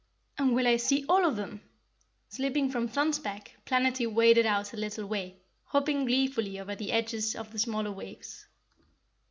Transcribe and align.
"And 0.39 0.55
will 0.55 0.65
I 0.67 0.77
see 0.77 1.05
all 1.07 1.25
of 1.27 1.35
them?" 1.35 1.61
Slipping 2.27 2.71
from 2.71 2.87
Thun's 2.87 3.19
back 3.19 3.57
Planetty 3.67 4.11
waded 4.11 4.47
out 4.47 4.73
a 4.73 4.77
little 4.77 5.05
way, 5.05 5.43
hopping 5.65 6.05
gleefully 6.05 6.59
over 6.59 6.73
the 6.73 6.91
edges 6.91 7.35
of 7.35 7.51
the 7.51 7.59
smaller 7.59 7.91
waves. 7.91 8.47